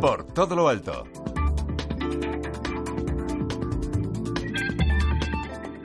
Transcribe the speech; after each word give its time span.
Por 0.00 0.24
todo 0.32 0.56
lo 0.56 0.68
alto. 0.68 1.04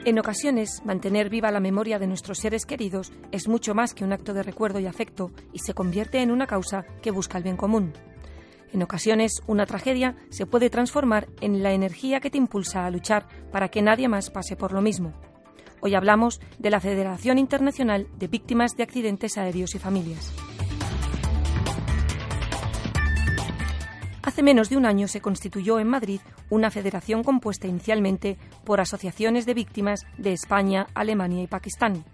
En 0.04 0.18
ocasiones, 0.18 0.82
mantener 0.84 1.28
viva 1.28 1.52
la 1.52 1.60
memoria 1.60 1.98
de 1.98 2.06
nuestros 2.06 2.38
seres 2.38 2.64
queridos 2.64 3.12
es 3.32 3.48
mucho 3.48 3.74
más 3.74 3.92
que 3.92 4.02
un 4.02 4.12
acto 4.12 4.32
de 4.32 4.42
recuerdo 4.42 4.80
y 4.80 4.86
afecto 4.86 5.30
y 5.52 5.58
se 5.58 5.74
convierte 5.74 6.22
en 6.22 6.30
una 6.30 6.46
causa 6.46 6.84
que 7.02 7.10
busca 7.10 7.36
el 7.36 7.44
bien 7.44 7.56
común. 7.56 7.92
En 8.72 8.82
ocasiones, 8.82 9.42
una 9.46 9.66
tragedia 9.66 10.16
se 10.30 10.46
puede 10.46 10.70
transformar 10.70 11.28
en 11.40 11.62
la 11.62 11.72
energía 11.72 12.20
que 12.20 12.30
te 12.30 12.38
impulsa 12.38 12.86
a 12.86 12.90
luchar 12.90 13.26
para 13.52 13.68
que 13.68 13.82
nadie 13.82 14.08
más 14.08 14.30
pase 14.30 14.56
por 14.56 14.72
lo 14.72 14.80
mismo. 14.80 15.12
Hoy 15.80 15.94
hablamos 15.94 16.40
de 16.58 16.70
la 16.70 16.80
Federación 16.80 17.38
Internacional 17.38 18.06
de 18.18 18.28
Víctimas 18.28 18.76
de 18.76 18.84
Accidentes 18.84 19.38
Aéreos 19.38 19.74
y 19.74 19.78
Familias. 19.78 20.32
Hace 24.40 24.46
menos 24.46 24.70
de 24.70 24.78
un 24.78 24.86
año 24.86 25.06
se 25.06 25.20
constituyó 25.20 25.80
en 25.80 25.86
Madrid 25.86 26.18
una 26.48 26.70
federación 26.70 27.22
compuesta 27.22 27.66
inicialmente 27.66 28.38
por 28.64 28.80
asociaciones 28.80 29.44
de 29.44 29.52
víctimas 29.52 30.06
de 30.16 30.32
España, 30.32 30.86
Alemania 30.94 31.42
y 31.42 31.46
Pakistán. 31.46 32.06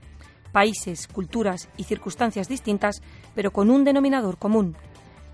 Países, 0.50 1.06
culturas 1.06 1.68
y 1.76 1.84
circunstancias 1.84 2.48
distintas, 2.48 3.00
pero 3.36 3.52
con 3.52 3.70
un 3.70 3.84
denominador 3.84 4.38
común. 4.38 4.76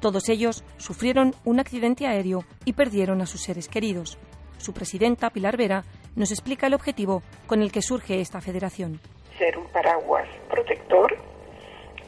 Todos 0.01 0.29
ellos 0.29 0.65
sufrieron 0.77 1.35
un 1.47 1.61
accidente 1.61 2.07
aéreo 2.07 2.45
y 2.67 2.75
perdieron 2.75 3.23
a 3.23 3.27
sus 3.27 3.41
seres 3.41 3.69
queridos. 3.69 4.19
Su 4.59 4.75
presidenta, 4.75 5.31
Pilar 5.31 5.57
Vera, 5.57 5.85
nos 6.15 6.31
explica 6.31 6.67
el 6.67 6.75
objetivo 6.75 7.23
con 7.47 7.63
el 7.63 7.73
que 7.73 7.81
surge 7.81 8.21
esta 8.21 8.43
federación. 8.43 9.01
Ser 9.39 9.57
un 9.57 9.67
paraguas 9.69 10.29
protector 10.51 11.17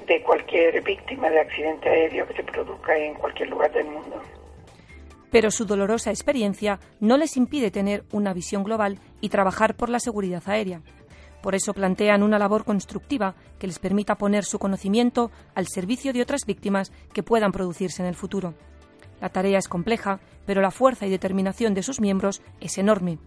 de 0.06 0.22
cualquier 0.22 0.82
víctima 0.82 1.30
de 1.30 1.40
accidente 1.40 1.88
aéreo 1.88 2.28
que 2.28 2.34
se 2.34 2.42
produzca 2.42 2.94
en 2.98 3.14
cualquier 3.14 3.48
lugar 3.48 3.72
del 3.72 3.86
mundo 3.86 4.20
pero 5.34 5.50
su 5.50 5.64
dolorosa 5.64 6.10
experiencia 6.10 6.78
no 7.00 7.16
les 7.16 7.36
impide 7.36 7.72
tener 7.72 8.04
una 8.12 8.32
visión 8.32 8.62
global 8.62 9.00
y 9.20 9.30
trabajar 9.30 9.74
por 9.74 9.88
la 9.88 9.98
seguridad 9.98 10.44
aérea. 10.46 10.80
Por 11.42 11.56
eso 11.56 11.74
plantean 11.74 12.22
una 12.22 12.38
labor 12.38 12.64
constructiva 12.64 13.34
que 13.58 13.66
les 13.66 13.80
permita 13.80 14.14
poner 14.14 14.44
su 14.44 14.60
conocimiento 14.60 15.32
al 15.56 15.66
servicio 15.66 16.12
de 16.12 16.22
otras 16.22 16.46
víctimas 16.46 16.92
que 17.12 17.24
puedan 17.24 17.50
producirse 17.50 18.00
en 18.00 18.06
el 18.06 18.14
futuro. 18.14 18.54
La 19.20 19.28
tarea 19.28 19.58
es 19.58 19.66
compleja, 19.66 20.20
pero 20.46 20.62
la 20.62 20.70
fuerza 20.70 21.04
y 21.04 21.10
determinación 21.10 21.74
de 21.74 21.82
sus 21.82 22.00
miembros 22.00 22.40
es 22.60 22.78
enorme. 22.78 23.18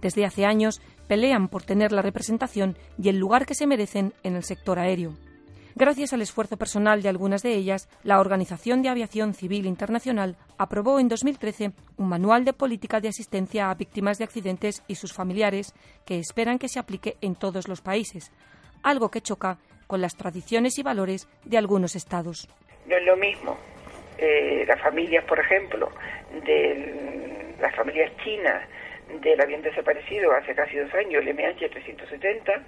Desde 0.00 0.24
hace 0.24 0.46
años 0.46 0.80
pelean 1.08 1.48
por 1.48 1.64
tener 1.64 1.90
la 1.90 2.02
representación 2.02 2.78
y 2.96 3.08
el 3.08 3.16
lugar 3.16 3.44
que 3.44 3.56
se 3.56 3.66
merecen 3.66 4.14
en 4.22 4.36
el 4.36 4.44
sector 4.44 4.78
aéreo. 4.78 5.16
Gracias 5.76 6.12
al 6.12 6.22
esfuerzo 6.22 6.56
personal 6.56 7.00
de 7.02 7.08
algunas 7.08 7.42
de 7.42 7.54
ellas, 7.54 7.88
la 8.02 8.20
Organización 8.20 8.82
de 8.82 8.88
Aviación 8.88 9.34
Civil 9.34 9.66
Internacional 9.66 10.36
aprobó 10.58 10.98
en 10.98 11.08
2013 11.08 11.72
un 11.96 12.08
manual 12.08 12.44
de 12.44 12.52
política 12.52 13.00
de 13.00 13.08
asistencia 13.08 13.70
a 13.70 13.74
víctimas 13.74 14.18
de 14.18 14.24
accidentes 14.24 14.82
y 14.88 14.96
sus 14.96 15.12
familiares 15.12 15.74
que 16.04 16.18
esperan 16.18 16.58
que 16.58 16.68
se 16.68 16.78
aplique 16.80 17.16
en 17.20 17.36
todos 17.36 17.68
los 17.68 17.80
países, 17.80 18.32
algo 18.82 19.10
que 19.10 19.20
choca 19.20 19.58
con 19.86 20.00
las 20.00 20.16
tradiciones 20.16 20.78
y 20.78 20.82
valores 20.82 21.28
de 21.44 21.58
algunos 21.58 21.94
estados. 21.96 22.48
No 22.86 22.96
es 22.96 23.04
lo 23.04 23.16
mismo 23.16 23.56
eh, 24.18 24.64
las 24.66 24.80
familias, 24.80 25.24
por 25.24 25.38
ejemplo, 25.38 25.90
de 26.44 27.54
las 27.60 27.74
familias 27.74 28.10
chinas 28.24 28.68
del 29.20 29.40
avión 29.40 29.62
desaparecido 29.62 30.32
hace 30.32 30.54
casi 30.54 30.76
dos 30.76 30.92
años, 30.94 31.22
el 31.24 31.36
MH370, 31.36 32.62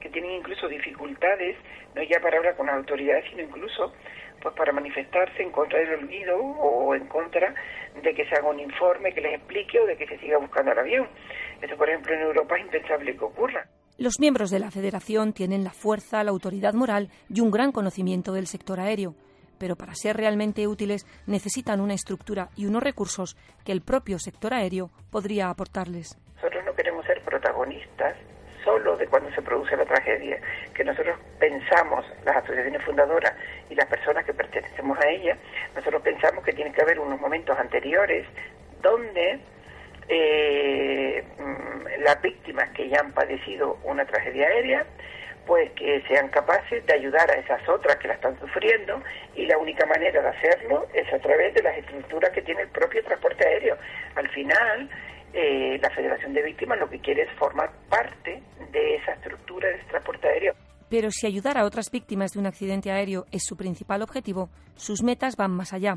que 0.00 0.08
tienen 0.10 0.32
incluso 0.32 0.68
dificultades, 0.68 1.56
no 1.94 2.02
ya 2.02 2.20
para 2.20 2.38
hablar 2.38 2.56
con 2.56 2.66
las 2.66 2.76
autoridades, 2.76 3.24
sino 3.30 3.42
incluso 3.42 3.92
pues 4.40 4.54
para 4.54 4.72
manifestarse 4.72 5.42
en 5.42 5.50
contra 5.50 5.80
del 5.80 5.94
olvido 5.94 6.38
o 6.38 6.94
en 6.94 7.06
contra 7.06 7.54
de 8.00 8.14
que 8.14 8.24
se 8.26 8.36
haga 8.36 8.48
un 8.48 8.60
informe 8.60 9.12
que 9.12 9.20
les 9.20 9.34
explique 9.34 9.80
o 9.80 9.86
de 9.86 9.96
que 9.96 10.06
se 10.06 10.18
siga 10.18 10.38
buscando 10.38 10.72
el 10.72 10.78
avión. 10.78 11.08
Eso, 11.60 11.76
por 11.76 11.88
ejemplo, 11.88 12.14
en 12.14 12.20
Europa 12.20 12.56
es 12.56 12.64
impensable 12.64 13.16
que 13.16 13.24
ocurra. 13.24 13.66
Los 13.96 14.20
miembros 14.20 14.50
de 14.50 14.60
la 14.60 14.70
Federación 14.70 15.32
tienen 15.32 15.64
la 15.64 15.72
fuerza, 15.72 16.22
la 16.22 16.30
autoridad 16.30 16.72
moral 16.72 17.10
y 17.28 17.40
un 17.40 17.50
gran 17.50 17.72
conocimiento 17.72 18.32
del 18.32 18.46
sector 18.46 18.78
aéreo, 18.78 19.16
pero 19.58 19.76
para 19.76 19.94
ser 19.94 20.16
realmente 20.16 20.66
útiles 20.66 21.06
necesitan 21.26 21.80
una 21.80 21.94
estructura 21.94 22.48
y 22.56 22.66
unos 22.66 22.82
recursos 22.82 23.36
que 23.64 23.72
el 23.72 23.82
propio 23.82 24.18
sector 24.18 24.54
aéreo 24.54 24.90
podría 25.10 25.50
aportarles. 25.50 26.16
Nosotros 26.36 26.64
no 26.64 26.74
queremos 26.74 27.04
ser 27.06 27.20
protagonistas 27.22 28.16
solo 28.64 28.96
de 28.96 29.06
cuando 29.06 29.30
se 29.32 29.42
produce 29.42 29.76
la 29.76 29.84
tragedia, 29.84 30.38
que 30.74 30.84
nosotros 30.84 31.18
pensamos, 31.38 32.04
las 32.24 32.36
asociaciones 32.36 32.82
fundadoras 32.84 33.32
y 33.70 33.74
las 33.74 33.86
personas 33.86 34.24
que 34.24 34.34
pertenecemos 34.34 34.98
a 34.98 35.08
ellas, 35.08 35.38
nosotros 35.74 36.02
pensamos 36.02 36.44
que 36.44 36.52
tiene 36.52 36.72
que 36.72 36.82
haber 36.82 36.98
unos 36.98 37.20
momentos 37.20 37.58
anteriores 37.58 38.26
donde 38.82 39.40
eh, 40.08 41.24
mm, 41.38 42.02
las 42.02 42.20
víctimas 42.22 42.70
que 42.70 42.88
ya 42.88 43.00
han 43.00 43.12
padecido 43.12 43.78
una 43.84 44.04
tragedia 44.04 44.46
aérea, 44.48 44.86
pues 45.48 45.72
que 45.72 46.02
sean 46.06 46.28
capaces 46.28 46.84
de 46.84 46.92
ayudar 46.92 47.28
a 47.30 47.40
esas 47.40 47.66
otras 47.66 47.96
que 47.96 48.06
la 48.06 48.14
están 48.14 48.38
sufriendo 48.38 49.02
y 49.34 49.46
la 49.46 49.56
única 49.56 49.86
manera 49.86 50.20
de 50.20 50.28
hacerlo 50.28 50.86
es 50.92 51.10
a 51.10 51.18
través 51.20 51.54
de 51.54 51.62
las 51.62 51.78
estructuras 51.78 52.30
que 52.32 52.42
tiene 52.42 52.60
el 52.60 52.68
propio 52.68 53.02
transporte 53.02 53.48
aéreo. 53.48 53.78
Al 54.14 54.28
final, 54.28 54.90
eh, 55.32 55.78
la 55.80 55.88
Federación 55.88 56.34
de 56.34 56.42
Víctimas 56.42 56.78
lo 56.78 56.90
que 56.90 57.00
quiere 57.00 57.22
es 57.22 57.30
formar 57.38 57.70
parte 57.88 58.42
de 58.70 58.96
esa 58.96 59.12
estructura 59.12 59.70
de 59.70 59.78
transporte 59.88 60.28
aéreo. 60.28 60.54
Pero 60.90 61.10
si 61.10 61.26
ayudar 61.26 61.56
a 61.56 61.64
otras 61.64 61.90
víctimas 61.90 62.32
de 62.32 62.40
un 62.40 62.46
accidente 62.46 62.90
aéreo 62.90 63.24
es 63.32 63.44
su 63.46 63.56
principal 63.56 64.02
objetivo, 64.02 64.50
sus 64.76 65.02
metas 65.02 65.36
van 65.36 65.52
más 65.52 65.72
allá. 65.72 65.96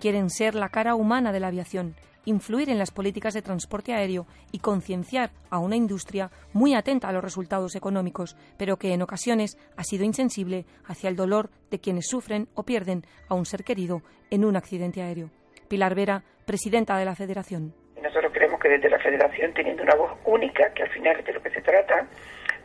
Quieren 0.00 0.30
ser 0.30 0.54
la 0.54 0.70
cara 0.70 0.94
humana 0.94 1.30
de 1.30 1.40
la 1.40 1.48
aviación, 1.48 1.94
influir 2.28 2.70
en 2.70 2.78
las 2.78 2.90
políticas 2.90 3.34
de 3.34 3.42
transporte 3.42 3.94
aéreo 3.94 4.26
y 4.52 4.58
concienciar 4.58 5.30
a 5.50 5.58
una 5.58 5.76
industria 5.76 6.30
muy 6.52 6.74
atenta 6.74 7.08
a 7.08 7.12
los 7.12 7.24
resultados 7.24 7.74
económicos, 7.74 8.36
pero 8.58 8.76
que 8.76 8.92
en 8.92 9.02
ocasiones 9.02 9.56
ha 9.76 9.84
sido 9.84 10.04
insensible 10.04 10.64
hacia 10.86 11.08
el 11.08 11.16
dolor 11.16 11.50
de 11.70 11.80
quienes 11.80 12.08
sufren 12.08 12.48
o 12.54 12.64
pierden 12.64 13.02
a 13.28 13.34
un 13.34 13.46
ser 13.46 13.64
querido 13.64 14.02
en 14.30 14.44
un 14.44 14.56
accidente 14.56 15.02
aéreo. 15.02 15.30
Pilar 15.68 15.94
Vera, 15.94 16.22
presidenta 16.46 16.96
de 16.98 17.04
la 17.04 17.14
Federación. 17.14 17.74
Nosotros 18.02 18.32
creemos 18.32 18.60
que 18.60 18.68
desde 18.68 18.90
la 18.90 18.98
Federación, 18.98 19.52
teniendo 19.54 19.82
una 19.82 19.94
voz 19.94 20.12
única, 20.24 20.72
que 20.74 20.82
al 20.82 20.90
final 20.90 21.18
es 21.18 21.26
de 21.26 21.32
lo 21.32 21.42
que 21.42 21.50
se 21.50 21.60
trata, 21.62 22.06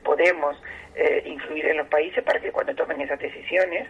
podemos 0.03 0.55
eh, 0.95 1.23
influir 1.25 1.65
en 1.67 1.77
los 1.77 1.87
países 1.87 2.23
para 2.23 2.39
que 2.39 2.51
cuando 2.51 2.75
tomen 2.75 3.01
esas 3.01 3.19
decisiones 3.19 3.87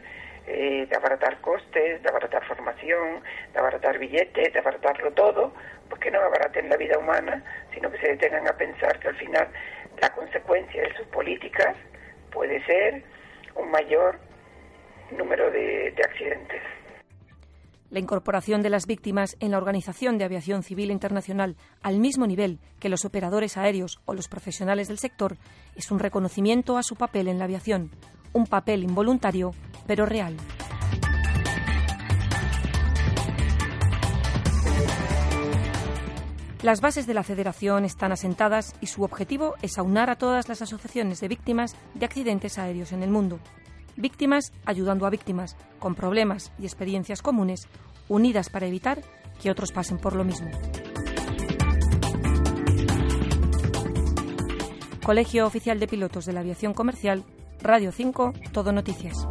eh, 0.47 0.85
de 0.89 0.95
abaratar 0.95 1.39
costes, 1.41 2.01
de 2.01 2.09
abaratar 2.09 2.45
formación, 2.45 3.21
de 3.53 3.59
abaratar 3.59 3.97
billetes, 3.97 4.53
de 4.53 4.59
abaratarlo 4.59 5.11
todo, 5.11 5.53
pues 5.89 6.01
que 6.01 6.11
no 6.11 6.19
abaraten 6.19 6.69
la 6.69 6.77
vida 6.77 6.97
humana, 6.97 7.43
sino 7.73 7.89
que 7.91 7.97
se 7.99 8.09
detengan 8.09 8.47
a 8.47 8.57
pensar 8.57 8.99
que 8.99 9.07
al 9.07 9.15
final 9.15 9.47
la 10.01 10.09
consecuencia 10.13 10.81
de 10.81 10.93
sus 10.95 11.07
políticas 11.07 11.75
puede 12.31 12.63
ser 12.65 13.03
un 13.55 13.71
mayor 13.71 14.19
número 15.11 15.49
de 15.51 15.93
accidentes. 16.03 16.61
La 17.93 17.99
incorporación 17.99 18.63
de 18.63 18.71
las 18.71 18.87
víctimas 18.87 19.37
en 19.39 19.51
la 19.51 19.59
Organización 19.59 20.17
de 20.17 20.25
Aviación 20.25 20.63
Civil 20.63 20.89
Internacional 20.89 21.55
al 21.83 21.99
mismo 21.99 22.25
nivel 22.25 22.57
que 22.79 22.89
los 22.89 23.05
operadores 23.05 23.55
aéreos 23.55 24.01
o 24.05 24.15
los 24.15 24.27
profesionales 24.27 24.87
del 24.87 24.97
sector 24.97 25.37
es 25.75 25.91
un 25.91 25.99
reconocimiento 25.99 26.75
a 26.75 26.81
su 26.81 26.95
papel 26.95 27.27
en 27.27 27.37
la 27.37 27.45
aviación, 27.45 27.91
un 28.33 28.47
papel 28.47 28.83
involuntario 28.83 29.51
pero 29.87 30.05
real. 30.05 30.37
Las 36.61 36.79
bases 36.79 37.05
de 37.07 37.13
la 37.13 37.23
federación 37.23 37.83
están 37.83 38.11
asentadas 38.13 38.73
y 38.79 38.87
su 38.87 39.03
objetivo 39.03 39.55
es 39.61 39.77
aunar 39.77 40.09
a 40.09 40.15
todas 40.15 40.47
las 40.47 40.61
asociaciones 40.61 41.19
de 41.19 41.27
víctimas 41.27 41.75
de 41.93 42.05
accidentes 42.05 42.57
aéreos 42.57 42.93
en 42.93 43.03
el 43.03 43.09
mundo 43.09 43.39
víctimas 43.95 44.53
ayudando 44.65 45.05
a 45.05 45.09
víctimas 45.09 45.55
con 45.79 45.95
problemas 45.95 46.51
y 46.59 46.63
experiencias 46.63 47.21
comunes, 47.21 47.67
unidas 48.07 48.49
para 48.49 48.67
evitar 48.67 49.01
que 49.41 49.51
otros 49.51 49.71
pasen 49.71 49.97
por 49.97 50.15
lo 50.15 50.23
mismo. 50.23 50.49
Colegio 55.03 55.45
Oficial 55.45 55.79
de 55.79 55.87
Pilotos 55.87 56.25
de 56.25 56.33
la 56.33 56.39
Aviación 56.39 56.73
Comercial, 56.73 57.25
Radio 57.61 57.91
5, 57.91 58.33
Todo 58.53 58.71
Noticias. 58.71 59.27